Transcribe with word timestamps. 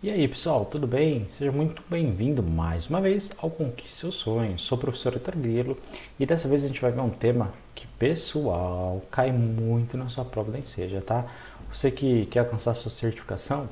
E 0.00 0.12
aí 0.12 0.28
pessoal, 0.28 0.64
tudo 0.64 0.86
bem? 0.86 1.26
Seja 1.32 1.50
muito 1.50 1.82
bem-vindo 1.90 2.40
mais 2.40 2.88
uma 2.88 3.00
vez 3.00 3.32
ao 3.36 3.50
Conquiste 3.50 3.96
Seus 3.96 4.14
Sonhos. 4.14 4.62
Sou 4.62 4.78
o 4.78 4.80
professor 4.80 5.12
Heitor 5.12 5.34
e 6.20 6.24
dessa 6.24 6.46
vez 6.46 6.62
a 6.62 6.68
gente 6.68 6.80
vai 6.80 6.92
ver 6.92 7.00
um 7.00 7.10
tema 7.10 7.50
que, 7.74 7.84
pessoal, 7.98 9.02
cai 9.10 9.32
muito 9.32 9.96
na 9.96 10.08
sua 10.08 10.24
prova 10.24 10.52
da 10.52 10.58
Enseja, 10.60 11.02
tá? 11.04 11.26
Você 11.72 11.90
que 11.90 12.26
quer 12.26 12.38
alcançar 12.38 12.74
sua 12.74 12.92
certificação, 12.92 13.68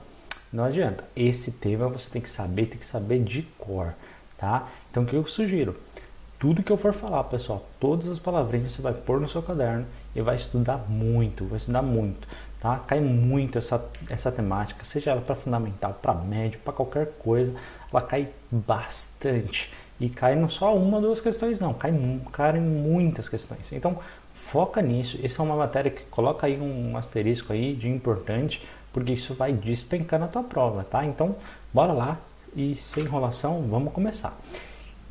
não 0.53 0.65
adianta. 0.65 1.05
Esse 1.15 1.53
tema 1.53 1.87
você 1.87 2.11
tem 2.11 2.21
que 2.21 2.29
saber, 2.29 2.67
tem 2.67 2.79
que 2.81 2.87
saber 2.87 3.23
de 3.23 3.43
cor, 3.57 3.95
tá? 4.37 4.69
Então 4.91 5.05
o 5.05 5.07
que 5.07 5.15
eu 5.15 5.25
sugiro? 5.29 5.77
Tudo 6.41 6.61
que 6.61 6.73
eu 6.73 6.77
for 6.77 6.93
falar, 6.93 7.23
pessoal, 7.25 7.65
todas 7.79 8.09
as 8.09 8.19
palavrinhas 8.19 8.73
você 8.73 8.83
vai 8.83 8.93
pôr 8.93 9.21
no 9.21 9.29
seu 9.29 9.43
caderno 9.43 9.87
e 10.13 10.21
vai 10.21 10.35
estudar 10.35 10.91
muito, 10.91 11.45
vai 11.45 11.59
estudar 11.59 11.83
muito 11.83 12.27
tá? 12.67 12.81
Cai 12.85 12.99
muito 12.99 13.59
essa, 13.59 13.89
essa 14.11 14.33
temática, 14.33 14.85
seja 14.85 15.13
ela 15.13 15.21
para 15.21 15.37
fundamental, 15.37 15.97
para 16.03 16.13
médio, 16.15 16.59
para 16.65 16.73
qualquer 16.73 17.13
coisa, 17.19 17.55
ela 17.93 18.03
cai 18.03 18.29
bastante. 18.51 19.73
E 20.01 20.09
cai 20.09 20.35
não 20.35 20.49
só 20.49 20.77
uma 20.77 20.97
ou 20.97 21.03
duas 21.03 21.21
questões, 21.21 21.61
não, 21.61 21.73
cai, 21.73 21.95
cai 22.33 22.59
muitas 22.59 23.29
questões. 23.29 23.73
Então, 23.73 23.99
foca 24.35 24.83
nisso. 24.83 25.19
Essa 25.23 25.41
é 25.41 25.45
uma 25.45 25.55
matéria 25.55 25.91
que 25.91 26.03
coloca 26.07 26.47
aí 26.47 26.61
um 26.61 26.97
asterisco 26.97 27.53
aí 27.53 27.73
de 27.75 27.89
importante, 27.89 28.61
porque 28.93 29.13
isso 29.13 29.33
vai 29.33 29.53
despencar 29.53 30.19
na 30.19 30.27
tua 30.27 30.43
prova, 30.43 30.83
tá? 30.83 31.05
Então, 31.05 31.37
bora 31.73 31.93
lá 31.93 32.19
e 32.55 32.75
sem 32.75 33.05
enrolação, 33.05 33.63
vamos 33.71 33.93
começar. 33.93 34.37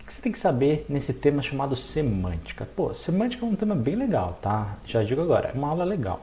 O 0.02 0.06
que 0.06 0.14
você 0.14 0.22
tem 0.22 0.32
que 0.32 0.38
saber 0.38 0.86
nesse 0.90 1.14
tema 1.14 1.42
chamado 1.42 1.76
semântica? 1.76 2.68
Pô, 2.76 2.94
semântica 2.94 3.46
é 3.46 3.50
um 3.50 3.56
tema 3.56 3.74
bem 3.74 3.96
legal, 3.96 4.38
tá? 4.40 4.76
Já 4.86 5.02
digo 5.02 5.22
agora, 5.22 5.50
é 5.50 5.58
uma 5.58 5.70
aula 5.70 5.84
legal. 5.84 6.22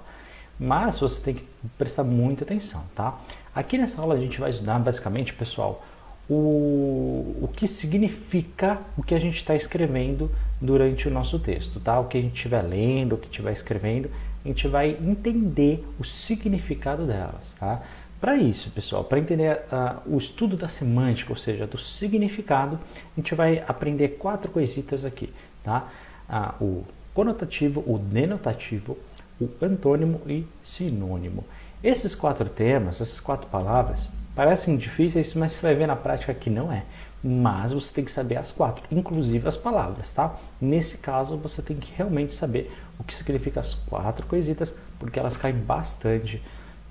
Mas 0.58 0.98
você 0.98 1.22
tem 1.22 1.34
que 1.34 1.46
prestar 1.76 2.04
muita 2.04 2.44
atenção, 2.44 2.84
tá? 2.94 3.18
Aqui 3.54 3.76
nessa 3.76 4.00
aula 4.00 4.14
a 4.14 4.18
gente 4.18 4.40
vai 4.40 4.50
estudar 4.50 4.78
basicamente, 4.78 5.32
pessoal, 5.32 5.84
o, 6.28 7.36
o 7.42 7.50
que 7.54 7.66
significa 7.66 8.78
o 8.96 9.02
que 9.02 9.14
a 9.14 9.18
gente 9.18 9.36
está 9.36 9.54
escrevendo 9.54 10.30
durante 10.60 11.08
o 11.08 11.10
nosso 11.10 11.38
texto, 11.38 11.80
tá? 11.80 11.98
O 11.98 12.04
que 12.06 12.16
a 12.16 12.20
gente 12.20 12.34
estiver 12.34 12.62
lendo, 12.62 13.14
o 13.14 13.18
que 13.18 13.26
estiver 13.26 13.52
escrevendo, 13.52 14.10
a 14.44 14.48
gente 14.48 14.66
vai 14.68 14.90
entender 14.90 15.84
o 15.98 16.04
significado 16.04 17.06
delas, 17.06 17.54
tá? 17.54 17.82
Para 18.20 18.36
isso, 18.36 18.70
pessoal, 18.70 19.02
para 19.02 19.18
entender 19.18 19.62
uh, 19.72 20.14
o 20.14 20.16
estudo 20.16 20.56
da 20.56 20.68
semântica, 20.68 21.32
ou 21.32 21.36
seja, 21.36 21.66
do 21.66 21.76
significado, 21.76 22.78
a 23.16 23.20
gente 23.20 23.34
vai 23.34 23.64
aprender 23.66 24.10
quatro 24.10 24.48
coisitas 24.50 25.04
aqui, 25.04 25.32
tá? 25.64 25.88
Uh, 26.30 26.64
o 26.64 26.86
conotativo, 27.12 27.80
o 27.84 27.98
denotativo, 27.98 28.96
o 29.40 29.48
antônimo 29.60 30.20
e 30.26 30.46
sinônimo. 30.62 31.44
Esses 31.82 32.14
quatro 32.14 32.48
temas, 32.48 33.00
essas 33.00 33.18
quatro 33.18 33.48
palavras, 33.48 34.08
parecem 34.34 34.76
difíceis, 34.76 35.34
mas 35.34 35.52
você 35.52 35.60
vai 35.60 35.74
ver 35.74 35.86
na 35.86 35.96
prática 35.96 36.32
que 36.32 36.48
não 36.48 36.72
é. 36.72 36.84
Mas 37.24 37.72
você 37.72 37.92
tem 37.92 38.04
que 38.04 38.10
saber 38.10 38.36
as 38.36 38.50
quatro, 38.50 38.84
inclusive 38.90 39.46
as 39.46 39.56
palavras, 39.56 40.10
tá? 40.10 40.36
Nesse 40.60 40.98
caso, 40.98 41.36
você 41.36 41.62
tem 41.62 41.76
que 41.76 41.92
realmente 41.94 42.34
saber 42.34 42.72
o 42.98 43.04
que 43.04 43.14
significa 43.14 43.60
as 43.60 43.74
quatro 43.74 44.26
coisitas, 44.26 44.74
porque 44.98 45.18
elas 45.18 45.36
caem 45.36 45.56
bastante. 45.56 46.42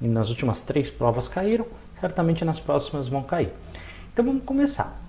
E 0.02 0.08
nas 0.08 0.30
últimas 0.30 0.62
três 0.62 0.90
provas 0.90 1.28
caíram, 1.28 1.66
certamente 2.00 2.44
nas 2.44 2.60
próximas 2.60 3.08
vão 3.08 3.24
cair. 3.24 3.52
Então 4.12 4.26
vamos 4.26 4.44
começar. 4.44 5.00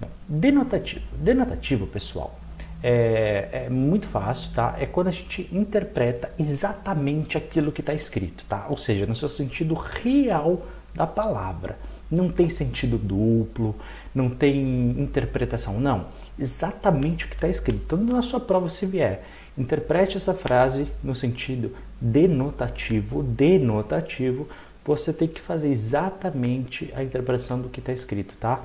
Bom, 0.00 0.08
denotativo. 0.28 1.04
Denotativo, 1.16 1.86
pessoal, 1.86 2.38
é, 2.82 3.48
é, 3.66 3.70
muito 3.70 4.06
fácil, 4.08 4.52
tá? 4.52 4.74
É 4.78 4.86
quando 4.86 5.08
a 5.08 5.10
gente 5.10 5.48
interpreta 5.52 6.32
exatamente 6.38 7.38
aquilo 7.38 7.70
que 7.70 7.80
está 7.80 7.94
escrito, 7.94 8.44
tá? 8.48 8.66
Ou 8.68 8.76
seja, 8.76 9.06
no 9.06 9.14
seu 9.14 9.28
sentido 9.28 9.74
real 9.74 10.62
da 10.94 11.06
palavra. 11.06 11.78
Não 12.10 12.30
tem 12.30 12.48
sentido 12.48 12.98
duplo, 12.98 13.74
não 14.14 14.28
tem 14.28 14.90
interpretação, 14.98 15.80
não. 15.80 16.06
Exatamente 16.38 17.24
o 17.24 17.28
que 17.28 17.34
está 17.34 17.48
escrito. 17.48 17.82
Então, 17.86 17.98
na 17.98 18.20
sua 18.20 18.40
prova, 18.40 18.68
se 18.68 18.84
vier, 18.84 19.24
interprete 19.56 20.16
essa 20.16 20.34
frase 20.34 20.86
no 21.02 21.14
sentido 21.14 21.74
denotativo, 22.00 23.22
denotativo, 23.22 24.48
você 24.84 25.12
tem 25.12 25.28
que 25.28 25.40
fazer 25.40 25.70
exatamente 25.70 26.92
a 26.94 27.02
interpretação 27.02 27.60
do 27.60 27.68
que 27.68 27.80
está 27.80 27.92
escrito, 27.92 28.34
tá? 28.38 28.60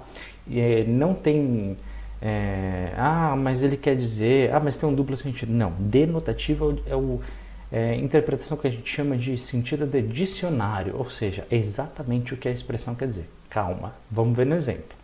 E, 0.48 0.60
é, 0.60 0.84
não 0.84 1.14
tem 1.14 1.78
é, 2.22 2.94
ah, 2.98 3.36
mas 3.36 3.62
ele 3.62 3.78
quer 3.78 3.96
dizer, 3.96 4.54
ah, 4.54 4.60
mas 4.60 4.78
tem 4.78 4.90
um 4.90 4.94
duplo 4.94 5.16
sentido. 5.16 5.52
Não, 5.52 5.72
denotativo 5.80 6.80
é, 6.86 6.96
o, 6.96 7.22
é 7.72 7.92
a 7.92 7.96
interpretação 7.96 8.58
que 8.58 8.68
a 8.68 8.72
gente 8.72 8.90
chama 8.90 9.18
de 9.18 9.38
sentido 9.38 9.86
de 9.86 10.02
dicionário, 10.02 10.96
ou 10.98 11.10
seja, 11.10 11.46
é 11.52 11.56
exatamente 11.56 12.34
o 12.34 12.38
que 12.38 12.48
a 12.48 12.52
expressão 12.52 12.96
quer 12.96 13.08
dizer. 13.08 13.30
Calma, 13.50 13.94
vamos 14.10 14.36
ver 14.36 14.46
no 14.46 14.56
exemplo. 14.56 14.96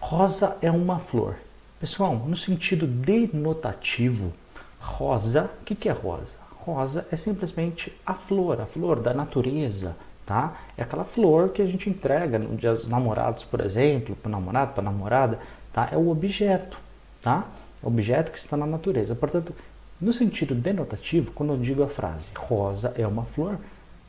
Rosa 0.00 0.56
é 0.60 0.70
uma 0.70 0.98
flor. 0.98 1.36
Pessoal, 1.78 2.14
no 2.14 2.36
sentido 2.36 2.86
denotativo, 2.86 4.32
rosa, 4.80 5.50
o 5.60 5.64
que, 5.64 5.74
que 5.74 5.88
é 5.88 5.92
rosa? 5.92 6.36
Rosa 6.50 7.06
é 7.10 7.16
simplesmente 7.16 7.92
a 8.06 8.14
flor, 8.14 8.60
a 8.60 8.66
flor 8.66 9.00
da 9.00 9.12
natureza, 9.12 9.96
tá? 10.24 10.54
É 10.76 10.82
aquela 10.82 11.04
flor 11.04 11.48
que 11.48 11.60
a 11.60 11.66
gente 11.66 11.90
entrega 11.90 12.38
no 12.38 12.56
dia 12.56 12.72
dos 12.72 12.86
namorados, 12.88 13.42
por 13.42 13.60
exemplo, 13.60 14.14
para 14.14 14.28
o 14.28 14.32
namorado, 14.32 14.72
para 14.72 14.82
a 14.82 14.84
namorada, 14.84 15.38
tá? 15.72 15.88
É 15.90 15.96
o 15.96 16.08
objeto, 16.08 16.78
tá? 17.20 17.46
É 17.82 17.86
objeto 17.86 18.32
que 18.32 18.38
está 18.38 18.56
na 18.56 18.66
natureza. 18.66 19.14
Portanto, 19.14 19.54
no 20.00 20.12
sentido 20.12 20.54
denotativo, 20.54 21.30
quando 21.32 21.52
eu 21.52 21.58
digo 21.58 21.82
a 21.82 21.88
frase 21.88 22.28
rosa 22.34 22.92
é 22.96 23.06
uma 23.06 23.24
flor, 23.24 23.58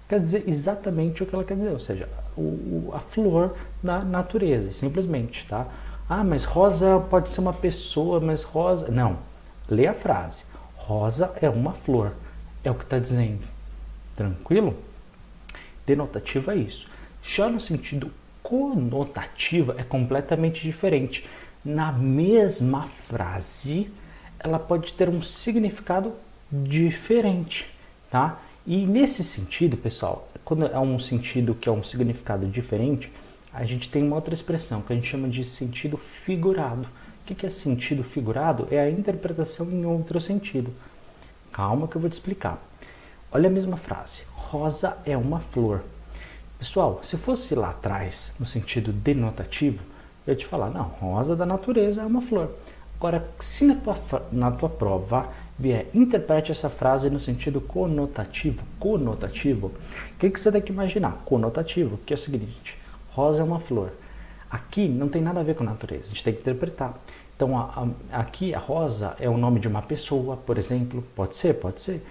quer 0.10 0.20
dizer 0.20 0.44
exatamente 0.48 1.22
o 1.24 1.26
que 1.26 1.34
ela 1.34 1.44
quer 1.44 1.56
dizer, 1.56 1.70
ou 1.70 1.80
seja, 1.80 2.10
o, 2.36 2.92
a 2.94 3.00
flor 3.00 3.56
da 3.82 4.00
natureza, 4.00 4.72
simplesmente, 4.72 5.46
tá? 5.48 5.68
Ah, 6.10 6.24
mas 6.24 6.44
rosa 6.44 7.00
pode 7.10 7.30
ser 7.30 7.40
uma 7.40 7.54
pessoa, 7.54 8.20
mas 8.20 8.44
rosa. 8.44 8.90
Não. 8.90 9.18
Lê 9.70 9.88
a 9.88 9.94
frase. 9.94 10.44
Rosa 10.76 11.34
é 11.42 11.50
uma 11.50 11.74
flor. 11.74 12.12
É 12.64 12.70
o 12.70 12.76
que 12.76 12.84
está 12.84 13.00
dizendo. 13.00 13.42
Tranquilo? 14.14 14.76
Denotativo 15.86 16.52
é 16.52 16.56
isso. 16.56 16.88
Já 17.22 17.50
no 17.50 17.60
sentido 17.60 18.12
conotativo 18.42 19.74
é 19.78 19.84
completamente 19.84 20.62
diferente 20.62 21.26
na 21.64 21.92
mesma 21.92 22.84
frase, 22.84 23.90
ela 24.40 24.60
pode 24.60 24.94
ter 24.94 25.08
um 25.08 25.22
significado 25.22 26.14
diferente, 26.52 27.66
tá? 28.10 28.40
E 28.66 28.86
nesse 28.86 29.24
sentido, 29.24 29.78
pessoal, 29.78 30.28
quando 30.44 30.66
é 30.66 30.80
um 30.80 31.00
sentido 31.00 31.56
que 31.56 31.70
é 31.70 31.72
um 31.72 31.84
significado 31.84 32.46
diferente, 32.48 33.12
a 33.54 33.66
gente 33.66 33.90
tem 33.90 34.04
uma 34.04 34.16
outra 34.16 34.34
expressão 34.34 34.82
que 34.82 34.92
a 34.92 34.96
gente 34.96 35.08
chama 35.08 35.30
de 35.30 35.44
sentido 35.46 35.98
figurado. 35.98 36.88
O 37.22 37.26
que 37.34 37.46
é 37.46 37.50
sentido 37.50 38.04
figurado? 38.04 38.68
É 38.70 38.80
a 38.80 38.90
interpretação 38.90 39.70
em 39.72 39.86
outro 39.86 40.20
sentido. 40.20 40.74
Calma 41.52 41.88
que 41.88 41.96
eu 41.96 42.02
vou 42.02 42.10
te 42.10 42.14
explicar. 42.14 42.62
Olha 43.32 43.48
a 43.48 43.52
mesma 43.52 43.78
frase. 43.78 44.24
Rosa 44.34 44.98
é 45.06 45.16
uma 45.16 45.40
flor. 45.40 45.84
Pessoal, 46.60 47.00
se 47.04 47.18
fosse 47.18 47.56
lá 47.56 47.70
atrás, 47.70 48.34
no 48.40 48.46
sentido 48.46 48.92
denotativo, 48.92 49.84
eu 50.26 50.36
te 50.36 50.46
falar, 50.46 50.70
não, 50.70 50.84
rosa 50.84 51.36
da 51.36 51.46
natureza 51.46 52.02
é 52.02 52.06
uma 52.06 52.22
flor. 52.22 52.50
Agora, 52.98 53.28
se 53.40 53.66
na 53.66 53.76
tua, 53.76 53.98
na 54.32 54.52
tua 54.52 54.70
prova 54.70 55.28
vier, 55.60 55.88
interprete 55.94 56.52
essa 56.52 56.70
frase 56.70 57.10
no 57.10 57.20
sentido 57.20 57.60
conotativo, 57.60 58.64
conotativo, 58.80 59.68
o 59.68 60.18
que, 60.18 60.30
que 60.30 60.40
você 60.40 60.52
tem 60.52 60.62
que 60.62 60.72
imaginar? 60.72 61.22
Conotativo, 61.26 62.00
que 62.06 62.14
é 62.14 62.16
o 62.16 62.20
seguinte, 62.20 62.78
rosa 63.12 63.42
é 63.42 63.46
uma 63.46 63.60
flor. 63.60 63.92
Aqui 64.50 64.88
não 64.88 65.10
tem 65.10 65.22
nada 65.22 65.42
a 65.42 65.44
ver 65.44 65.56
com 65.56 65.64
natureza, 65.64 66.06
a 66.06 66.10
gente 66.10 66.24
tem 66.24 66.34
que 66.34 66.40
interpretar. 66.40 66.94
Então, 67.36 67.58
a, 67.58 67.88
a, 68.12 68.20
aqui 68.20 68.54
a 68.54 68.60
rosa 68.60 69.16
é 69.20 69.30
o 69.30 69.38
nome 69.38 69.60
de 69.60 69.68
uma 69.68 69.82
pessoa, 69.82 70.38
por 70.38 70.58
exemplo, 70.58 71.04
pode 71.16 71.36
ser, 71.36 71.56
pode 71.56 71.82
ser. 71.82 72.06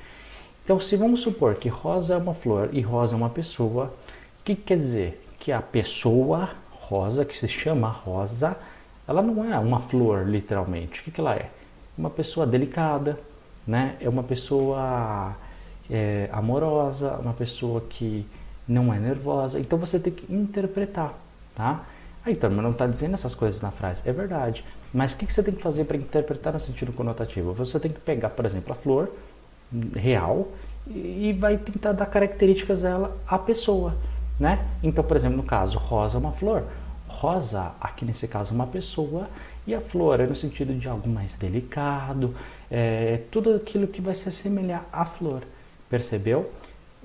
Então, 0.64 0.78
se 0.78 0.94
vamos 0.96 1.20
supor 1.20 1.54
que 1.54 1.68
rosa 1.68 2.14
é 2.14 2.16
uma 2.16 2.34
flor 2.34 2.68
e 2.72 2.80
rosa 2.80 3.14
é 3.14 3.16
uma 3.16 3.30
pessoa, 3.30 3.86
o 4.40 4.44
que, 4.44 4.54
que 4.54 4.62
quer 4.62 4.76
dizer? 4.76 5.24
Que 5.38 5.50
a 5.50 5.62
pessoa 5.62 6.50
rosa, 6.92 7.24
que 7.24 7.36
se 7.36 7.48
chama 7.48 7.88
rosa, 7.88 8.54
ela 9.08 9.22
não 9.22 9.42
é 9.50 9.58
uma 9.58 9.80
flor, 9.80 10.28
literalmente. 10.28 11.00
O 11.00 11.04
que, 11.04 11.10
que 11.10 11.20
ela 11.20 11.34
é? 11.34 11.48
Uma 11.96 12.10
pessoa 12.10 12.46
delicada, 12.46 13.18
né? 13.66 13.96
É 13.98 14.08
uma 14.08 14.22
pessoa 14.22 15.34
é, 15.90 16.28
amorosa, 16.30 17.14
uma 17.14 17.32
pessoa 17.32 17.80
que 17.80 18.26
não 18.68 18.92
é 18.92 18.98
nervosa. 18.98 19.58
Então 19.58 19.78
você 19.78 19.98
tem 19.98 20.12
que 20.12 20.32
interpretar, 20.32 21.14
tá? 21.54 21.84
Aí, 22.24 22.34
então, 22.34 22.50
mas 22.50 22.62
não 22.62 22.72
está 22.72 22.86
dizendo 22.86 23.14
essas 23.14 23.34
coisas 23.34 23.62
na 23.62 23.70
frase. 23.70 24.02
É 24.04 24.12
verdade. 24.12 24.62
Mas 24.92 25.14
o 25.14 25.16
que, 25.16 25.24
que 25.24 25.32
você 25.32 25.42
tem 25.42 25.54
que 25.54 25.62
fazer 25.62 25.84
para 25.84 25.96
interpretar 25.96 26.52
no 26.52 26.60
sentido 26.60 26.92
conotativo? 26.92 27.54
Você 27.54 27.80
tem 27.80 27.90
que 27.90 28.00
pegar, 28.00 28.28
por 28.30 28.44
exemplo, 28.44 28.72
a 28.72 28.76
flor 28.76 29.10
real 29.94 30.48
e 30.86 31.34
vai 31.38 31.56
tentar 31.56 31.92
dar 31.92 32.04
características 32.04 32.82
dela 32.82 33.16
à 33.26 33.38
pessoa, 33.38 33.94
né? 34.38 34.66
Então, 34.82 35.02
por 35.02 35.16
exemplo, 35.16 35.38
no 35.38 35.42
caso, 35.42 35.78
rosa 35.78 36.18
é 36.18 36.20
uma 36.20 36.32
flor 36.32 36.64
rosa, 37.22 37.72
aqui 37.80 38.04
nesse 38.04 38.26
caso 38.26 38.52
uma 38.52 38.66
pessoa, 38.66 39.30
e 39.64 39.72
a 39.72 39.80
flor 39.80 40.18
é 40.18 40.26
no 40.26 40.34
sentido 40.34 40.74
de 40.74 40.88
algo 40.88 41.08
mais 41.08 41.38
delicado, 41.38 42.34
é, 42.68 43.22
tudo 43.30 43.54
aquilo 43.54 43.86
que 43.86 44.00
vai 44.00 44.12
se 44.12 44.28
assemelhar 44.28 44.84
à 44.92 45.04
flor, 45.04 45.44
percebeu? 45.88 46.50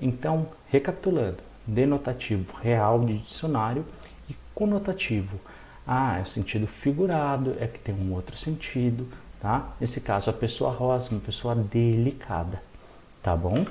Então, 0.00 0.48
recapitulando, 0.70 1.36
denotativo 1.64 2.56
real 2.60 3.04
de 3.04 3.18
dicionário 3.18 3.84
e 4.28 4.34
conotativo. 4.56 5.38
Ah, 5.86 6.18
é 6.18 6.22
o 6.22 6.26
sentido 6.26 6.66
figurado, 6.66 7.56
é 7.60 7.68
que 7.68 7.78
tem 7.78 7.94
um 7.94 8.12
outro 8.12 8.36
sentido, 8.36 9.06
tá? 9.40 9.68
Nesse 9.80 10.00
caso, 10.00 10.30
a 10.30 10.32
pessoa 10.32 10.72
rosa, 10.72 11.10
uma 11.12 11.20
pessoa 11.20 11.54
delicada, 11.54 12.60
tá 13.22 13.36
bom? 13.36 13.64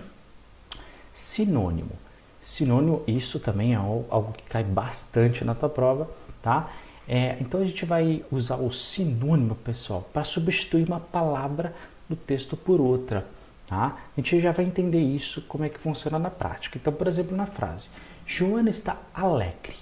Sinônimo. 1.13 1.91
Sinônimo, 2.39 3.03
isso 3.05 3.37
também 3.37 3.73
é 3.73 3.75
algo 3.75 4.31
que 4.31 4.43
cai 4.43 4.63
bastante 4.63 5.43
na 5.43 5.53
tua 5.53 5.67
prova, 5.67 6.09
tá? 6.41 6.69
É, 7.07 7.37
então 7.39 7.61
a 7.61 7.65
gente 7.65 7.85
vai 7.85 8.23
usar 8.31 8.57
o 8.57 8.71
sinônimo, 8.71 9.55
pessoal, 9.55 10.07
para 10.11 10.23
substituir 10.23 10.85
uma 10.85 10.99
palavra 10.99 11.73
do 12.09 12.15
texto 12.15 12.57
por 12.57 12.81
outra, 12.81 13.25
tá? 13.67 13.97
A 14.15 14.19
gente 14.21 14.39
já 14.41 14.51
vai 14.51 14.65
entender 14.65 14.99
isso, 14.99 15.41
como 15.43 15.63
é 15.63 15.69
que 15.69 15.79
funciona 15.79 16.19
na 16.19 16.29
prática. 16.29 16.77
Então, 16.77 16.91
por 16.91 17.07
exemplo, 17.07 17.35
na 17.35 17.45
frase, 17.45 17.89
Joana 18.25 18.69
está 18.69 18.97
alegre. 19.13 19.75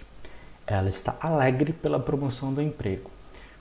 Ela 0.67 0.89
está 0.89 1.15
alegre 1.19 1.73
pela 1.73 1.99
promoção 1.99 2.53
do 2.53 2.61
emprego. 2.61 3.09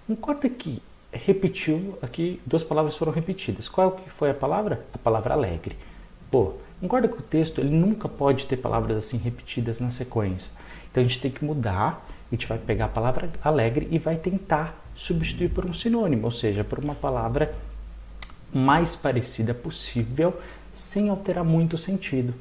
Concorda 0.06 0.48
que 0.48 0.82
repetiu 1.10 1.98
aqui, 2.02 2.40
duas 2.44 2.62
palavras 2.62 2.96
foram 2.96 3.12
repetidas. 3.12 3.68
Qual 3.68 3.92
que 3.92 4.10
foi 4.10 4.30
a 4.30 4.34
palavra? 4.34 4.84
A 4.92 4.98
palavra 4.98 5.34
alegre. 5.34 5.76
Pô, 6.30 6.54
concorda 6.80 7.08
que 7.08 7.18
o 7.18 7.22
texto 7.22 7.60
ele 7.60 7.70
nunca 7.70 8.08
pode 8.08 8.46
ter 8.46 8.56
palavras 8.56 8.96
assim 8.96 9.16
repetidas 9.16 9.80
na 9.80 9.90
sequência. 9.90 10.50
Então 10.90 11.02
a 11.02 11.06
gente 11.06 11.20
tem 11.20 11.30
que 11.30 11.44
mudar, 11.44 12.06
a 12.30 12.34
gente 12.34 12.46
vai 12.46 12.58
pegar 12.58 12.86
a 12.86 12.88
palavra 12.88 13.30
alegre 13.42 13.88
e 13.90 13.98
vai 13.98 14.16
tentar 14.16 14.82
substituir 14.94 15.50
por 15.50 15.66
um 15.66 15.72
sinônimo, 15.72 16.24
ou 16.24 16.30
seja, 16.30 16.64
por 16.64 16.78
uma 16.78 16.94
palavra 16.94 17.54
mais 18.52 18.94
parecida 18.94 19.52
possível, 19.52 20.40
sem 20.72 21.08
alterar 21.08 21.44
muito 21.44 21.74
o 21.74 21.78
sentido. 21.78 22.34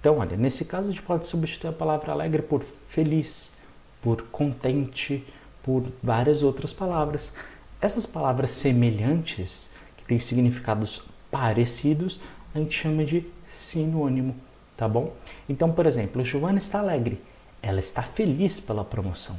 Então, 0.00 0.18
olha, 0.18 0.36
nesse 0.36 0.64
caso 0.64 0.88
a 0.88 0.90
gente 0.90 1.02
pode 1.02 1.26
substituir 1.26 1.70
a 1.70 1.72
palavra 1.72 2.12
alegre 2.12 2.42
por 2.42 2.64
feliz, 2.88 3.52
por 4.00 4.22
contente, 4.30 5.24
por 5.62 5.84
várias 6.02 6.42
outras 6.42 6.72
palavras. 6.72 7.32
Essas 7.80 8.06
palavras 8.06 8.50
semelhantes, 8.50 9.70
que 9.96 10.04
têm 10.04 10.18
significados 10.18 11.02
parecidos, 11.30 12.20
a 12.54 12.58
gente 12.58 12.78
chama 12.78 13.04
de 13.04 13.24
sinônimo, 13.50 14.34
tá 14.76 14.88
bom? 14.88 15.14
Então, 15.48 15.70
por 15.72 15.84
exemplo, 15.86 16.24
Joana 16.24 16.58
está 16.58 16.78
alegre, 16.78 17.20
ela 17.62 17.80
está 17.80 18.02
feliz 18.02 18.60
pela 18.60 18.84
promoção. 18.84 19.36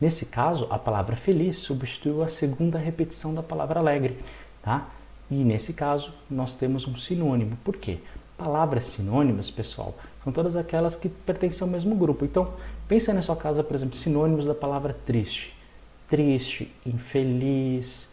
Nesse 0.00 0.26
caso, 0.26 0.66
a 0.70 0.78
palavra 0.78 1.14
feliz 1.14 1.56
substituiu 1.58 2.22
a 2.22 2.28
segunda 2.28 2.78
repetição 2.78 3.34
da 3.34 3.42
palavra 3.42 3.80
alegre, 3.80 4.18
tá? 4.62 4.88
E 5.30 5.34
nesse 5.44 5.74
caso, 5.74 6.14
nós 6.30 6.54
temos 6.54 6.88
um 6.88 6.96
sinônimo. 6.96 7.58
Por 7.62 7.76
quê? 7.76 7.98
Palavras 8.36 8.84
sinônimas, 8.86 9.50
pessoal, 9.50 9.94
são 10.24 10.32
todas 10.32 10.56
aquelas 10.56 10.96
que 10.96 11.08
pertencem 11.08 11.62
ao 11.62 11.68
mesmo 11.68 11.94
grupo. 11.94 12.24
Então, 12.24 12.54
pensa 12.88 13.12
na 13.12 13.20
sua 13.20 13.36
casa, 13.36 13.62
por 13.62 13.74
exemplo, 13.74 13.96
sinônimos 13.96 14.46
da 14.46 14.54
palavra 14.54 14.92
triste. 14.92 15.54
Triste, 16.08 16.72
infeliz, 16.84 18.08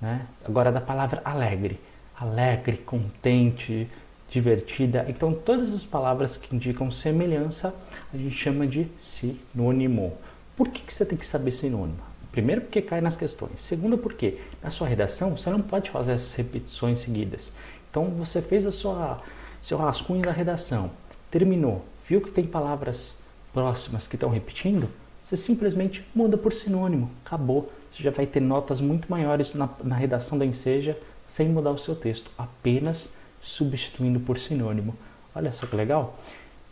né? 0.00 0.26
Agora 0.44 0.70
da 0.70 0.80
palavra 0.80 1.20
alegre. 1.24 1.80
Alegre, 2.18 2.76
contente, 2.76 3.88
divertida. 4.32 5.04
Então, 5.08 5.34
todas 5.34 5.72
as 5.74 5.84
palavras 5.84 6.38
que 6.38 6.56
indicam 6.56 6.90
semelhança, 6.90 7.74
a 8.12 8.16
gente 8.16 8.34
chama 8.34 8.66
de 8.66 8.88
sinônimo. 8.98 10.16
Por 10.56 10.68
que, 10.68 10.80
que 10.80 10.94
você 10.94 11.04
tem 11.04 11.18
que 11.18 11.26
saber 11.26 11.52
sinônimo? 11.52 12.00
Primeiro, 12.32 12.62
porque 12.62 12.80
cai 12.80 13.02
nas 13.02 13.14
questões. 13.14 13.60
Segundo, 13.60 13.98
porque 13.98 14.38
na 14.62 14.70
sua 14.70 14.88
redação 14.88 15.36
você 15.36 15.50
não 15.50 15.60
pode 15.60 15.90
fazer 15.90 16.12
essas 16.12 16.32
repetições 16.32 17.00
seguidas. 17.00 17.52
Então, 17.90 18.06
você 18.06 18.40
fez 18.40 18.66
a 18.66 18.72
sua 18.72 19.22
seu 19.60 19.78
rascunho 19.78 20.22
da 20.22 20.32
redação, 20.32 20.90
terminou, 21.30 21.84
viu 22.08 22.20
que 22.20 22.32
tem 22.32 22.44
palavras 22.44 23.20
próximas 23.52 24.08
que 24.08 24.16
estão 24.16 24.28
repetindo, 24.28 24.88
você 25.24 25.36
simplesmente 25.36 26.04
muda 26.12 26.36
por 26.36 26.52
sinônimo, 26.52 27.08
acabou. 27.24 27.70
Você 27.92 28.02
já 28.02 28.10
vai 28.10 28.26
ter 28.26 28.40
notas 28.40 28.80
muito 28.80 29.08
maiores 29.08 29.54
na, 29.54 29.68
na 29.84 29.94
redação 29.94 30.36
da 30.36 30.44
enseja 30.44 30.98
sem 31.24 31.48
mudar 31.48 31.70
o 31.70 31.78
seu 31.78 31.94
texto, 31.94 32.28
apenas 32.36 33.12
substituindo 33.42 34.20
por 34.20 34.38
sinônimo. 34.38 34.94
Olha 35.34 35.52
só 35.52 35.66
que 35.66 35.76
legal. 35.76 36.18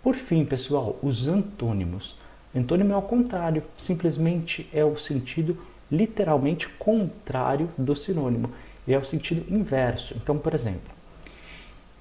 Por 0.02 0.14
fim, 0.14 0.44
pessoal, 0.44 0.96
os 1.02 1.28
antônimos. 1.28 2.14
Antônimo 2.54 2.92
é 2.92 2.94
ao 2.94 3.02
contrário, 3.02 3.62
simplesmente 3.76 4.68
é 4.72 4.84
o 4.84 4.96
sentido 4.96 5.58
literalmente 5.90 6.68
contrário 6.68 7.68
do 7.76 7.94
sinônimo. 7.94 8.50
E 8.86 8.94
é 8.94 8.98
o 8.98 9.04
sentido 9.04 9.52
inverso. 9.52 10.14
Então, 10.16 10.38
por 10.38 10.54
exemplo, 10.54 10.90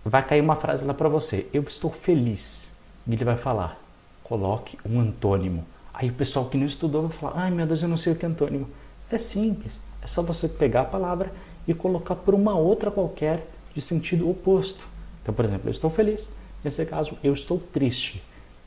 vai 0.06 0.26
cair 0.26 0.42
uma 0.42 0.56
frase 0.56 0.86
lá 0.86 0.94
para 0.94 1.10
você: 1.10 1.48
Eu 1.54 1.64
estou 1.64 1.92
feliz. 1.92 2.74
E 3.06 3.14
ele 3.14 3.26
vai 3.26 3.36
falar: 3.36 3.80
Coloque 4.24 4.78
um 4.86 5.00
antônimo. 5.00 5.66
Aí 5.94 6.10
o 6.10 6.14
pessoal 6.14 6.46
que 6.46 6.58
não 6.58 6.66
estudou 6.66 7.08
vai 7.08 7.12
falar: 7.12 7.34
Ai 7.44 7.52
meu 7.52 7.68
Deus, 7.68 7.84
eu 7.84 7.90
não 7.90 7.98
sei 7.98 8.14
o 8.14 8.16
que 8.16 8.26
é 8.26 8.30
antônimo. 8.30 8.68
É 9.12 9.18
simples. 9.18 9.82
É 10.02 10.08
só 10.08 10.22
você 10.22 10.48
pegar 10.48 10.82
a 10.82 10.86
palavra 10.86 11.32
e 11.68 11.74
colocar 11.74 12.16
por 12.16 12.34
uma 12.34 12.56
outra 12.56 12.90
qualquer 12.90 13.46
de 13.80 13.86
sentido 13.86 14.30
oposto. 14.30 14.86
Então, 15.22 15.34
por 15.34 15.46
exemplo, 15.46 15.68
eu 15.68 15.72
estou 15.72 15.90
feliz. 15.90 16.30
Nesse 16.64 16.86
caso, 16.86 17.18
eu 17.24 17.34
estou 17.34 17.58
triste. 17.58 18.22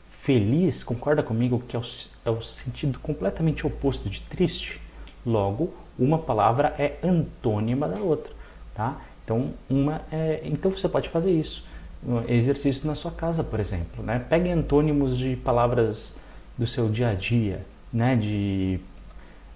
Feliz, 0.09 0.83
concorda 0.83 1.23
comigo 1.23 1.63
que 1.69 1.77
é 1.77 1.79
o, 1.79 1.83
é 2.25 2.31
o 2.31 2.41
sentido 2.41 2.99
completamente 2.99 3.67
oposto 3.67 4.09
de 4.09 4.23
triste? 4.23 4.81
Logo, 5.25 5.75
uma 5.99 6.19
palavra 6.19 6.75
é 6.79 6.97
antônima 7.03 7.87
da 7.87 8.01
outra, 8.01 8.33
tá? 8.75 9.01
Então, 9.25 9.53
uma 9.69 10.01
é, 10.11 10.41
então 10.45 10.71
você 10.71 10.89
pode 10.89 11.09
fazer 11.09 11.31
isso. 11.31 11.65
Um 12.05 12.23
exercício 12.29 12.87
na 12.87 12.95
sua 12.95 13.13
casa, 13.13 13.45
por 13.45 13.61
exemplo. 13.61 14.03
Né? 14.03 14.19
Pegue 14.19 14.51
antônimos 14.51 15.17
de 15.17 15.37
palavras 15.37 16.17
do 16.59 16.67
seu 16.67 16.89
dia 16.89 17.11
a 17.11 17.15
dia, 17.15 17.65
né? 17.93 18.17
de 18.17 18.81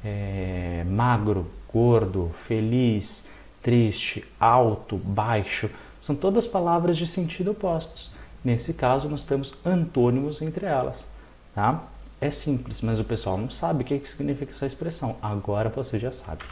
é, 0.04 0.84
magro, 0.86 1.50
gordo, 1.72 2.30
feliz, 2.44 3.24
triste, 3.66 4.24
alto, 4.38 4.96
baixo. 4.96 5.68
São 6.00 6.14
todas 6.14 6.46
palavras 6.46 6.96
de 6.96 7.04
sentido 7.04 7.50
opostos. 7.50 8.12
Nesse 8.44 8.72
caso, 8.72 9.08
nós 9.08 9.24
temos 9.24 9.52
antônimos 9.64 10.40
entre 10.40 10.66
elas. 10.66 11.04
Tá? 11.52 11.82
É 12.20 12.30
simples, 12.30 12.80
mas 12.80 13.00
o 13.00 13.04
pessoal 13.04 13.36
não 13.36 13.50
sabe 13.50 13.82
o 13.82 13.84
que, 13.84 13.98
que 13.98 14.08
significa 14.08 14.52
essa 14.52 14.66
expressão. 14.66 15.16
Agora 15.20 15.68
você 15.68 15.98
já 15.98 16.12
sabe. 16.12 16.44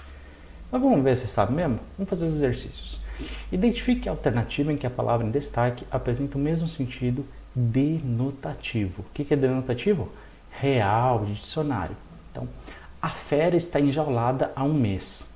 Mas 0.73 0.83
vamos 0.83 1.05
ver 1.05 1.17
se 1.17 1.29
sabe 1.29 1.53
mesmo? 1.53 1.79
Vamos 1.97 2.11
fazer 2.11 2.25
os 2.25 2.35
exercícios. 2.35 2.99
Identifique 3.53 4.09
a 4.09 4.13
alternativa 4.13 4.73
em 4.73 4.77
que 4.77 4.87
a 4.89 4.91
palavra 4.91 5.25
em 5.25 5.31
destaque 5.31 5.87
apresenta 5.93 6.37
o 6.37 6.41
mesmo 6.41 6.67
sentido 6.67 7.25
denotativo. 7.55 9.03
O 9.03 9.15
que 9.15 9.33
é 9.33 9.37
denotativo? 9.37 10.11
Real, 10.51 11.25
de 11.25 11.35
dicionário. 11.35 11.97
Então, 12.33 12.49
a 13.01 13.09
fera 13.09 13.55
está 13.55 13.79
enjaulada 13.79 14.51
há 14.57 14.65
um 14.65 14.75
mês. 14.75 15.33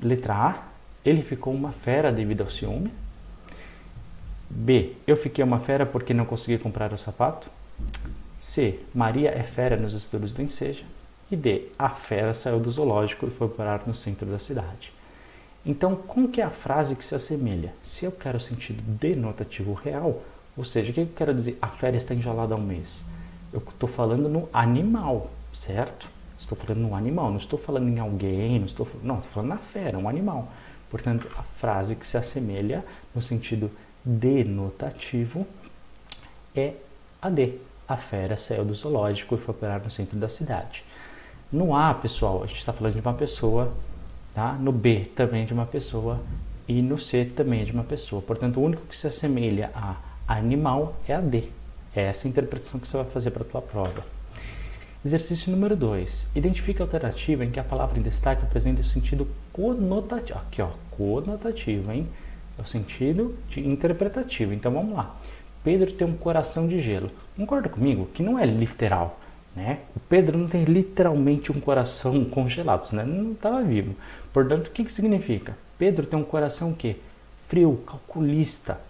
Letra 0.00 0.34
A, 0.34 0.67
ele 1.08 1.22
ficou 1.22 1.52
uma 1.54 1.72
fera 1.72 2.12
devido 2.12 2.42
ao 2.42 2.50
ciúme. 2.50 2.92
B, 4.50 4.92
eu 5.06 5.16
fiquei 5.16 5.44
uma 5.44 5.58
fera 5.58 5.84
porque 5.84 6.14
não 6.14 6.24
consegui 6.24 6.58
comprar 6.58 6.92
o 6.92 6.98
sapato. 6.98 7.50
C, 8.36 8.80
Maria 8.94 9.30
é 9.30 9.42
fera 9.42 9.76
nos 9.76 9.94
estudos 9.94 10.34
do 10.34 10.42
enseja. 10.42 10.84
E 11.30 11.36
D, 11.36 11.68
a 11.78 11.90
fera 11.90 12.32
saiu 12.32 12.58
do 12.58 12.70
zoológico 12.70 13.26
e 13.26 13.30
foi 13.30 13.48
parar 13.48 13.86
no 13.86 13.94
centro 13.94 14.26
da 14.26 14.38
cidade. 14.38 14.92
Então, 15.64 15.94
como 15.94 16.28
que 16.28 16.40
é 16.40 16.44
a 16.44 16.50
frase 16.50 16.96
que 16.96 17.04
se 17.04 17.14
assemelha? 17.14 17.74
Se 17.82 18.04
eu 18.04 18.12
quero 18.12 18.38
o 18.38 18.40
sentido 18.40 18.80
denotativo 18.82 19.74
real, 19.74 20.22
ou 20.56 20.64
seja, 20.64 20.90
o 20.90 20.94
que 20.94 21.00
eu 21.00 21.08
quero 21.14 21.34
dizer? 21.34 21.58
A 21.60 21.68
fera 21.68 21.96
está 21.96 22.14
enjaulada 22.14 22.54
há 22.54 22.56
um 22.56 22.62
mês. 22.62 23.04
Eu 23.52 23.58
estou 23.60 23.88
falando 23.88 24.28
no 24.28 24.48
animal, 24.52 25.30
certo? 25.52 26.08
Estou 26.38 26.56
falando 26.56 26.80
no 26.80 26.94
animal, 26.94 27.30
não 27.30 27.36
estou 27.36 27.58
falando 27.58 27.88
em 27.88 27.98
alguém, 27.98 28.58
não 28.58 28.66
estou, 28.66 28.88
não, 29.02 29.16
estou 29.16 29.30
falando 29.30 29.50
na 29.50 29.58
fera, 29.58 29.98
um 29.98 30.08
animal. 30.08 30.48
Portanto, 30.90 31.28
a 31.36 31.42
frase 31.42 31.96
que 31.96 32.06
se 32.06 32.16
assemelha 32.16 32.84
no 33.14 33.20
sentido 33.20 33.70
denotativo 34.04 35.46
é 36.54 36.74
a 37.20 37.28
D. 37.28 37.54
A 37.86 37.96
fera 37.96 38.36
saiu 38.36 38.64
do 38.64 38.74
zoológico 38.74 39.34
e 39.34 39.38
foi 39.38 39.54
parar 39.54 39.80
no 39.80 39.90
centro 39.90 40.18
da 40.18 40.28
cidade. 40.28 40.84
No 41.50 41.74
A, 41.74 41.94
pessoal, 41.94 42.42
a 42.42 42.46
gente 42.46 42.58
está 42.58 42.72
falando 42.72 42.94
de 42.94 43.00
uma 43.00 43.14
pessoa 43.14 43.72
Tá? 44.38 44.52
No 44.52 44.70
B 44.70 45.10
também 45.16 45.44
de 45.44 45.52
uma 45.52 45.66
pessoa 45.66 46.20
e 46.68 46.80
no 46.80 46.96
C 46.96 47.24
também 47.24 47.64
de 47.64 47.72
uma 47.72 47.82
pessoa. 47.82 48.22
Portanto, 48.22 48.60
o 48.60 48.62
único 48.62 48.86
que 48.86 48.96
se 48.96 49.08
assemelha 49.08 49.68
a 49.74 49.96
animal 50.28 50.94
é 51.08 51.14
a 51.16 51.20
D. 51.20 51.48
É 51.92 52.02
essa 52.02 52.28
a 52.28 52.30
interpretação 52.30 52.78
que 52.78 52.86
você 52.86 52.98
vai 52.98 53.06
fazer 53.06 53.32
para 53.32 53.42
a 53.42 53.46
tua 53.46 53.60
prova. 53.60 54.04
Exercício 55.04 55.52
número 55.52 55.76
2. 55.76 56.30
Identifique 56.34 56.82
a 56.82 56.84
alternativa 56.84 57.44
em 57.44 57.52
que 57.52 57.60
a 57.60 57.64
palavra 57.64 58.00
em 58.00 58.02
destaque 58.02 58.42
apresenta 58.42 58.80
o 58.80 58.84
sentido 58.84 59.28
conotativo. 59.52 60.40
Aqui, 60.40 60.60
ó, 60.60 60.70
conotativo, 60.90 61.92
hein? 61.92 62.08
É 62.58 62.62
o 62.62 62.66
sentido 62.66 63.36
de 63.48 63.64
interpretativo. 63.64 64.52
Então 64.52 64.72
vamos 64.72 64.96
lá. 64.96 65.16
Pedro 65.62 65.92
tem 65.92 66.04
um 66.04 66.16
coração 66.16 66.66
de 66.66 66.80
gelo. 66.80 67.12
Concorda 67.36 67.68
comigo 67.68 68.06
que 68.12 68.24
não 68.24 68.36
é 68.36 68.44
literal, 68.44 69.20
né? 69.54 69.78
O 69.94 70.00
Pedro 70.00 70.36
não 70.36 70.48
tem 70.48 70.64
literalmente 70.64 71.52
um 71.52 71.60
coração 71.60 72.24
congelado, 72.26 72.82
senão 72.82 73.04
ele 73.04 73.12
não 73.12 73.32
estava 73.32 73.62
vivo. 73.62 73.94
Portanto, 74.32 74.66
o 74.66 74.70
que, 74.72 74.82
que 74.82 74.90
significa? 74.90 75.56
Pedro 75.78 76.06
tem 76.06 76.18
um 76.18 76.24
coração 76.24 76.72
que 76.72 76.96
frio, 77.46 77.84
calculista. 77.86 78.80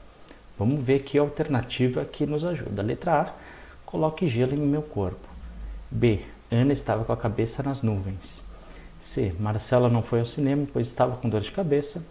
Vamos 0.59 0.83
ver 0.83 1.03
que 1.03 1.19
alternativa 1.19 2.03
que 2.07 2.25
nos 2.25 2.47
ajuda. 2.47 2.81
Letra 2.81 3.21
A, 3.21 3.33
coloque 3.85 4.27
gelo 4.27 4.55
em 4.55 4.59
meu 4.59 4.81
corpo. 4.81 5.29
B, 5.91 6.21
Ana 6.51 6.73
estava 6.73 7.05
com 7.05 7.13
a 7.13 7.17
cabeça 7.17 7.63
nas 7.63 7.83
nuvens. 7.83 8.45
C. 9.01 9.35
Marcela 9.39 9.89
não 9.89 10.03
foi 10.03 10.21
ao 10.21 10.27
cinema, 10.27 10.67
pois 10.73 10.87
estava 10.87 11.17
com 11.17 11.29
dor 11.29 11.41
de 11.41 11.51
cabeça. 11.51 12.03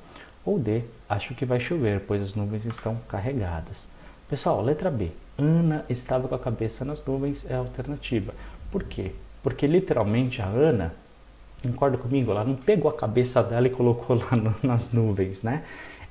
Ou 0.44 0.58
D. 0.58 0.82
Acho 1.08 1.36
que 1.36 1.46
vai 1.46 1.60
chover, 1.60 2.02
pois 2.08 2.22
as 2.22 2.34
nuvens 2.34 2.66
estão 2.66 2.96
carregadas. 3.08 3.88
Pessoal, 4.30 4.62
letra 4.62 4.90
B. 4.90 5.12
Ana 5.38 5.86
estava 5.90 6.28
com 6.28 6.36
a 6.36 6.40
cabeça 6.40 6.84
nas 6.84 7.06
nuvens 7.06 7.50
é 7.50 7.54
a 7.54 7.60
alternativa. 7.60 8.34
Por 8.72 8.84
quê? 8.84 9.12
Porque 9.44 9.68
literalmente 9.68 10.42
a 10.42 10.46
Ana, 10.46 10.94
concorda 11.62 11.98
comigo, 11.98 12.32
ela 12.32 12.44
não 12.44 12.56
pegou 12.56 12.90
a 12.90 12.94
cabeça 12.94 13.44
dela 13.44 13.68
e 13.68 13.70
colocou 13.70 14.18
lá 14.18 14.36
no, 14.36 14.56
nas 14.64 14.92
nuvens, 14.92 15.44
né? 15.44 15.64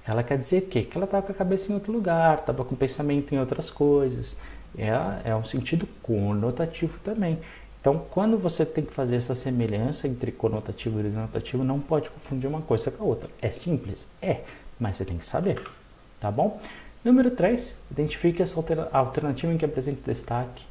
Ela 0.06 0.23
quer 0.23 0.38
dizer 0.38 0.62
o 0.62 0.66
quê? 0.68 0.82
Que 0.82 0.96
ela 0.96 1.04
estava 1.04 1.26
com 1.26 1.32
a 1.32 1.35
cabeça 1.35 1.73
em 1.73 1.75
outro 1.75 1.92
lugar, 1.92 2.38
estava 2.38 2.64
com 2.64 2.76
pensamento 2.76 3.35
em 3.35 3.38
outras 3.40 3.70
coisas. 3.70 4.38
É, 4.78 5.30
é 5.30 5.35
um 5.35 5.45
sentido 5.45 5.88
conotativo 6.02 6.99
também. 7.00 7.38
Então, 7.80 8.04
quando 8.11 8.37
você 8.37 8.66
tem 8.66 8.85
que 8.85 8.92
fazer 8.92 9.16
essa 9.16 9.35
semelhança 9.35 10.09
entre 10.09 10.33
conotativo 10.33 10.99
e 11.00 11.04
denotativo, 11.04 11.62
não 11.62 11.80
pode 11.80 12.11
confundir 12.11 12.49
uma 12.49 12.61
coisa 12.61 12.90
com 12.90 13.04
a 13.04 13.06
outra. 13.06 13.30
É 13.40 13.50
simples? 13.50 14.09
É, 14.21 14.40
mas 14.78 14.97
você 14.97 15.04
tem 15.04 15.16
que 15.16 15.25
saber, 15.25 15.62
tá 16.21 16.30
bom? 16.30 16.61
Número 17.04 17.30
3, 17.30 17.76
identifique 17.92 18.42
essa 18.42 18.59
alternativa 18.92 19.52
em 19.52 19.56
que 19.56 19.64
apresenta 19.64 20.12
destaque 20.12 20.64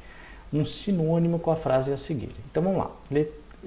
um 0.52 0.64
sinônimo 0.64 1.38
com 1.38 1.50
a 1.50 1.56
frase 1.56 1.92
a 1.92 1.96
seguir. 1.96 2.30
Então 2.50 2.62
vamos 2.62 2.78
lá. 2.78 2.90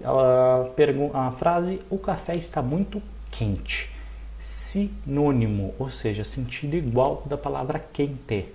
A, 0.04 1.28
a 1.28 1.32
frase 1.32 1.82
o 1.90 1.98
café 1.98 2.36
está 2.36 2.62
muito 2.62 3.02
quente. 3.32 3.92
Sinônimo, 4.40 5.74
ou 5.78 5.90
seja, 5.90 6.24
sentido 6.24 6.76
igual 6.76 7.24
da 7.26 7.38
palavra 7.38 7.80
quente. 7.80 8.46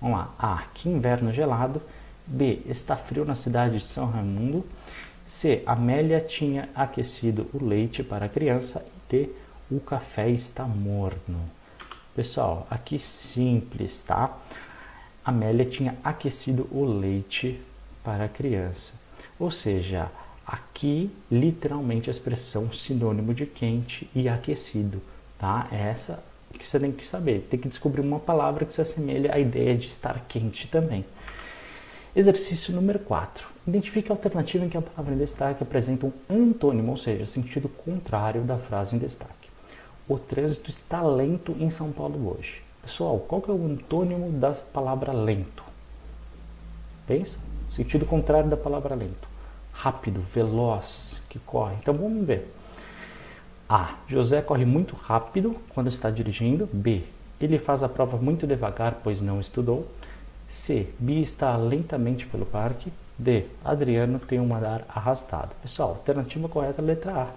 Vamos 0.00 0.18
lá. 0.18 0.34
A. 0.38 0.64
Que 0.74 0.88
inverno 0.88 1.32
gelado. 1.32 1.82
B. 2.26 2.62
Está 2.66 2.96
frio 2.96 3.24
na 3.24 3.34
cidade 3.34 3.78
de 3.78 3.86
São 3.86 4.06
Raimundo. 4.06 4.64
C. 5.26 5.62
Amélia 5.66 6.20
tinha 6.20 6.68
aquecido 6.74 7.48
o 7.52 7.64
leite 7.64 8.02
para 8.02 8.26
a 8.26 8.28
criança. 8.28 8.86
D. 9.08 9.30
O 9.70 9.80
café 9.80 10.30
está 10.30 10.64
morno. 10.64 11.40
Pessoal, 12.14 12.66
aqui 12.70 12.98
simples, 12.98 14.02
tá? 14.02 14.36
Amélia 15.24 15.64
tinha 15.64 15.96
aquecido 16.02 16.66
o 16.72 16.84
leite 16.84 17.60
para 18.02 18.24
a 18.24 18.28
criança. 18.28 18.94
Ou 19.38 19.50
seja, 19.50 20.10
aqui 20.46 21.10
literalmente 21.30 22.08
a 22.08 22.12
expressão 22.12 22.72
sinônimo 22.72 23.34
de 23.34 23.44
quente 23.44 24.10
e 24.14 24.28
aquecido, 24.28 25.02
tá? 25.38 25.68
Essa 25.70 26.24
que 26.56 26.68
você 26.68 26.78
tem 26.78 26.92
que 26.92 27.06
saber. 27.06 27.46
Tem 27.50 27.58
que 27.58 27.68
descobrir 27.68 28.00
uma 28.00 28.20
palavra 28.20 28.64
que 28.64 28.72
se 28.72 28.80
assemelha 28.80 29.34
à 29.34 29.38
ideia 29.38 29.76
de 29.76 29.88
estar 29.88 30.24
quente 30.28 30.68
também. 30.68 31.04
Exercício 32.14 32.74
número 32.74 32.98
4. 33.00 33.46
Identifique 33.66 34.10
a 34.10 34.14
alternativa 34.14 34.64
em 34.64 34.68
que 34.68 34.76
a 34.76 34.82
palavra 34.82 35.14
em 35.14 35.18
destaque 35.18 35.62
apresenta 35.62 36.06
um 36.06 36.12
antônimo, 36.28 36.92
ou 36.92 36.96
seja, 36.96 37.26
sentido 37.26 37.68
contrário 37.68 38.42
da 38.42 38.56
frase 38.56 38.96
em 38.96 38.98
destaque. 38.98 39.48
O 40.08 40.18
trânsito 40.18 40.70
está 40.70 41.02
lento 41.02 41.54
em 41.60 41.68
São 41.68 41.92
Paulo 41.92 42.34
hoje. 42.34 42.62
Pessoal, 42.82 43.18
qual 43.18 43.42
que 43.42 43.50
é 43.50 43.54
o 43.54 43.66
antônimo 43.66 44.30
da 44.32 44.52
palavra 44.52 45.12
lento? 45.12 45.62
Pensa? 47.06 47.38
Sentido 47.70 48.06
contrário 48.06 48.48
da 48.48 48.56
palavra 48.56 48.94
lento. 48.94 49.28
Rápido, 49.70 50.22
veloz, 50.34 51.20
que 51.28 51.38
corre. 51.38 51.76
Então 51.80 51.94
vamos 51.94 52.26
ver. 52.26 52.50
A. 53.68 53.96
José 54.06 54.40
corre 54.40 54.64
muito 54.64 54.96
rápido 54.96 55.56
quando 55.68 55.88
está 55.88 56.10
dirigindo. 56.10 56.68
B. 56.72 57.02
Ele 57.40 57.58
faz 57.58 57.82
a 57.82 57.88
prova 57.88 58.16
muito 58.16 58.46
devagar, 58.46 59.00
pois 59.04 59.20
não 59.20 59.38
estudou. 59.38 59.86
C. 60.48 60.88
Bia 60.98 61.20
está 61.20 61.56
lentamente 61.56 62.26
pelo 62.26 62.46
parque. 62.46 62.90
D. 63.18 63.44
Adriano 63.64 64.18
tem 64.18 64.40
um 64.40 64.54
andar 64.54 64.84
arrastado. 64.88 65.54
Pessoal, 65.60 65.90
alternativa 65.90 66.48
correta 66.48 66.80
é 66.80 66.84
letra 66.84 67.12
A. 67.12 67.28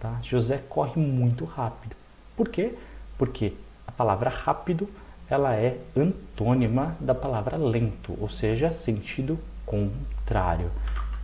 Tá? 0.00 0.18
José 0.22 0.62
corre 0.68 1.00
muito 1.00 1.44
rápido. 1.44 1.94
Por 2.36 2.48
quê? 2.48 2.74
Porque 3.16 3.52
a 3.86 3.92
palavra 3.92 4.28
rápido 4.28 4.88
ela 5.28 5.54
é 5.54 5.78
antônima 5.96 6.96
da 7.00 7.14
palavra 7.14 7.56
lento, 7.56 8.16
ou 8.20 8.28
seja, 8.28 8.72
sentido 8.72 9.38
contrário. 9.64 10.70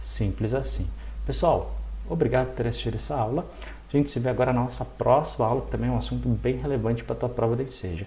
Simples 0.01 0.55
assim. 0.55 0.89
Pessoal, 1.25 1.77
obrigado 2.13 2.49
por 2.49 2.57
ter 2.57 2.67
assistido 2.67 2.97
essa 2.97 3.17
aula. 3.17 3.47
A 3.93 3.97
gente 3.97 4.11
se 4.11 4.19
vê 4.19 4.29
agora 4.29 4.53
na 4.53 4.63
nossa 4.63 4.85
próxima 4.85 5.47
aula, 5.47 5.63
que 5.63 5.71
também 5.71 5.91
é 5.91 5.93
um 5.93 5.99
assunto 5.99 6.29
bem 6.29 6.57
relevante 6.57 7.05
para 7.05 7.15
a 7.15 7.19
tua 7.19 7.29
prova 7.29 7.57
de 7.57 7.75
seja. 7.75 8.07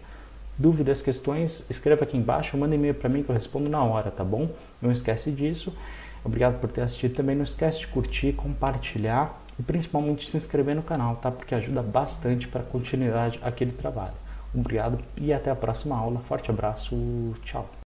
Dúvidas, 0.57 1.01
questões, 1.01 1.69
escreva 1.69 2.05
aqui 2.05 2.17
embaixo, 2.17 2.57
manda 2.57 2.73
e-mail 2.73 2.93
para 2.93 3.09
mim 3.09 3.21
que 3.21 3.29
eu 3.29 3.35
respondo 3.35 3.69
na 3.69 3.83
hora, 3.83 4.09
tá 4.09 4.23
bom? 4.23 4.49
Não 4.81 4.91
esquece 4.91 5.31
disso. 5.31 5.75
Obrigado 6.23 6.59
por 6.59 6.71
ter 6.71 6.81
assistido 6.81 7.13
também. 7.13 7.35
Não 7.35 7.43
esquece 7.43 7.79
de 7.79 7.87
curtir, 7.87 8.33
compartilhar 8.33 9.39
e 9.59 9.63
principalmente 9.63 10.29
se 10.29 10.37
inscrever 10.37 10.75
no 10.75 10.81
canal, 10.81 11.17
tá? 11.17 11.29
Porque 11.29 11.53
ajuda 11.53 11.83
bastante 11.83 12.47
para 12.47 12.61
a 12.61 12.65
continuidade 12.65 13.39
aqui 13.43 13.65
do 13.65 13.73
trabalho. 13.73 14.15
Obrigado 14.53 14.97
e 15.17 15.33
até 15.33 15.51
a 15.51 15.55
próxima 15.55 15.97
aula. 15.97 16.21
Forte 16.21 16.49
abraço, 16.49 16.95
tchau. 17.43 17.75